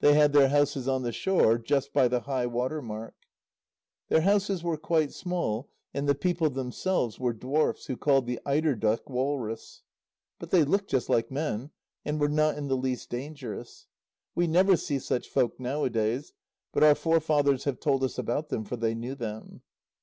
They 0.00 0.14
had 0.14 0.32
their 0.32 0.48
houses 0.48 0.88
on 0.88 1.02
the 1.02 1.12
shore, 1.12 1.58
just 1.58 1.92
by 1.92 2.08
high 2.08 2.46
water 2.46 2.80
mark. 2.80 3.14
Their 4.08 4.22
houses 4.22 4.64
were 4.64 4.78
quite 4.78 5.12
small, 5.12 5.68
and 5.92 6.08
the 6.08 6.14
people 6.14 6.48
themselves 6.48 7.20
were 7.20 7.34
dwarfs, 7.34 7.84
who 7.84 7.98
called 7.98 8.26
the 8.26 8.40
eider 8.46 8.74
duck 8.74 9.10
walrus. 9.10 9.82
But 10.38 10.48
they 10.48 10.64
looked 10.64 10.88
just 10.88 11.10
like 11.10 11.30
men, 11.30 11.72
and 12.06 12.18
were 12.18 12.30
not 12.30 12.56
in 12.56 12.68
the 12.68 12.74
least 12.78 13.10
dangerous. 13.10 13.86
We 14.34 14.46
never 14.46 14.78
see 14.78 14.98
such 14.98 15.28
folk 15.28 15.60
nowadays, 15.60 16.32
but 16.72 16.82
our 16.82 16.94
forefathers 16.94 17.64
have 17.64 17.78
told 17.78 18.02
us 18.02 18.16
about 18.16 18.48
them, 18.48 18.64
for 18.64 18.76
they 18.76 18.94
knew 18.94 19.14
them. 19.14 19.60